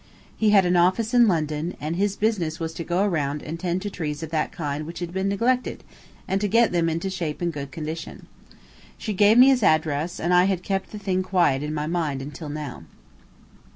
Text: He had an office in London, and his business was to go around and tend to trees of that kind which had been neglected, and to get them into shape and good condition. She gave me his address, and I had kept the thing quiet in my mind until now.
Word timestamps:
He 0.35 0.49
had 0.49 0.65
an 0.65 0.75
office 0.75 1.13
in 1.13 1.27
London, 1.27 1.75
and 1.79 1.95
his 1.95 2.15
business 2.15 2.59
was 2.59 2.73
to 2.73 2.83
go 2.83 3.03
around 3.03 3.43
and 3.43 3.59
tend 3.59 3.83
to 3.83 3.89
trees 3.91 4.23
of 4.23 4.31
that 4.31 4.51
kind 4.51 4.87
which 4.87 4.97
had 4.97 5.13
been 5.13 5.27
neglected, 5.29 5.83
and 6.27 6.41
to 6.41 6.47
get 6.47 6.71
them 6.71 6.89
into 6.89 7.07
shape 7.11 7.39
and 7.39 7.53
good 7.53 7.71
condition. 7.71 8.25
She 8.97 9.13
gave 9.13 9.37
me 9.37 9.49
his 9.49 9.61
address, 9.61 10.19
and 10.19 10.33
I 10.33 10.45
had 10.45 10.63
kept 10.63 10.89
the 10.91 10.97
thing 10.97 11.21
quiet 11.21 11.61
in 11.61 11.71
my 11.75 11.85
mind 11.85 12.19
until 12.19 12.49
now. 12.49 12.81